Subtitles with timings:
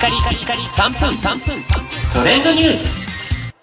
[0.00, 1.62] カリカリカリ3分3分
[2.10, 3.54] トレンドニュース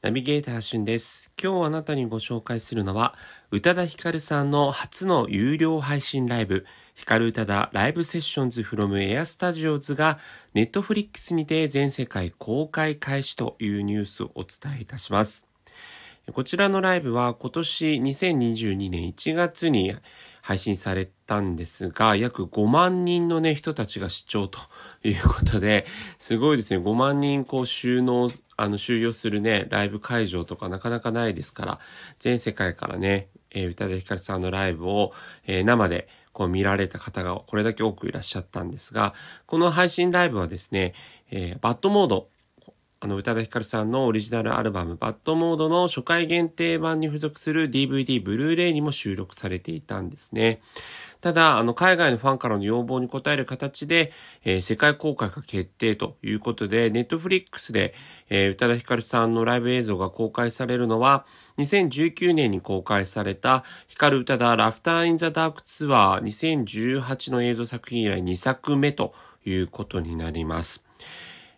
[0.00, 1.32] ナビゲーターしゅんです。
[1.42, 3.16] 今日あなたにご紹介するのは、
[3.50, 10.18] 宇多田ヒカルさんの初の有料配信ライブ、ヒカル宇多田ライブセッションズフロムエアスタジオズが、
[10.54, 15.46] ネットフリックスにて全世界公開開始というニュースをお伝えいたします。
[16.32, 19.96] こちらのライブは今年2022年1月に
[20.50, 24.58] 配信されたんですが、約5万人のね、人たちが視聴と
[25.04, 25.86] いうことで、
[26.18, 31.78] すごいですね、5万人こう収納、あの、収容するね、ライブ会場とかなかなかないですから、
[32.18, 35.12] 全世界からね、えー、宇多田ヒカルさんのライブを、
[35.46, 39.14] えー、生でこう見られた方がこれだけ多くいらっしゃったんですが、
[39.46, 40.94] この配信ライブはですね、
[41.30, 42.26] えー、バッドモード
[43.02, 50.60] あの、宇多田ヒカルさんのオリジナルアルバム、バッドモードの初回限定版に付属する DVD、ブルーレイにも収録されていたんですね。
[51.22, 54.12] ただ、あの、海外のファンからの要望に応える形で、
[54.44, 57.94] えー、世界公開が決定ということで、 Netflixで、
[58.28, 61.24] えー、宇多田ヒカルさんのライブ映像が公開されるのは、
[61.56, 69.14] 2019年に公開された、ヒカル宇多田 Laughter in the Dark Tour 2018の映像作品以来2作目と
[69.46, 70.84] いうことになります。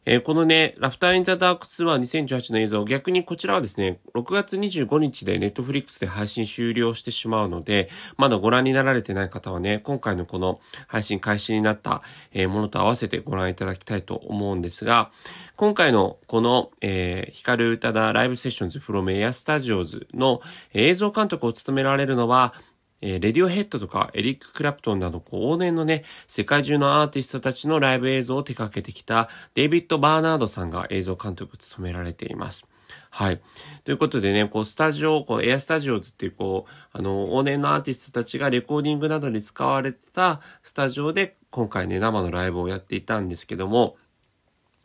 [0.05, 15.13] えー、このね、 Laughter in the Dark Tour 2018の映像、逆にこちらはですね、6月25日で Netflixで配信終了してしまうので、まだご覧になられてない方はね、今回のこの配信開始になった、えー、ものと合わせてご覧いただきたいと思うんですが、
[15.55, 20.41] 今回のこの、えー、ヒカル宇多田ライブセッションズフロムエアスタジオズの
[20.75, 22.55] 映像監督を務められるのは、
[23.03, 32.67] えー、レディオヘッドとかエリック・クラプトンなど、こう、往年のね、世界中のアーティストたちのライブ映像を手掛けてきたデイビッド・バーナードさんが映像監督を務められています。
[33.11, 33.41] はい。
[33.85, 43.97] ということでね、こう、スタジオ、こう、エアスタジオズっていう、こう、あの、往年のアーティストたちがレコーディングなどに使われてたスタジオで、今回ね、生のライブをやっていたんですけども、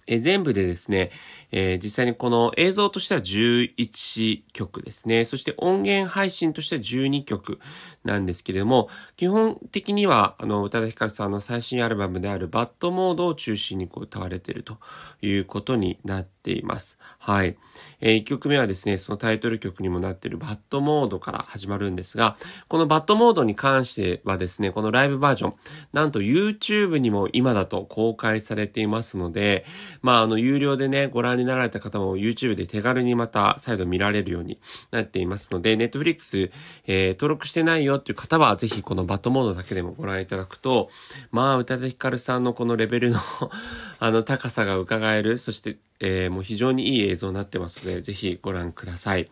[0.08, 1.12] え全部でですね、
[1.52, 5.26] えー、実際にこの映像としては11曲ですね。
[5.26, 7.60] そして音源配信としては12曲
[8.04, 14.78] なんですけれども、基本的には、あの、宇多田ヒカルさんの最新アルバムであるバッドモードを中心にこう歌われていると
[15.22, 16.98] いうことになっています。
[17.20, 17.58] はい。
[18.00, 25.54] えー、1曲目はですね、そのタイトル曲にもなっているバッドモードから始まるんですが、このバッドモードに関してはですね、このライブバージョン、
[25.94, 29.66] なんと YouTube にも今だと公開されていますので、
[30.02, 34.60] まあ、あの、有料でね、ご覧になられた方も YouTube で手軽にまた再度見られるように
[34.92, 36.52] なっていますので、Netflix、
[36.86, 40.90] えー、登録してないよっていう方は、ぜひこのバッドモードだけでもご覧いただくと、
[41.32, 43.20] まあ、宇多田ヒカルさんのこのレベルの
[44.00, 49.30] あの、高さが伺える、そして、えー、もう非常にいい映像になってますので、ぜひご覧ください。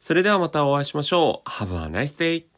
[0.00, 1.48] それではまたお会いしましょう。
[1.48, 2.51] Have a nice day!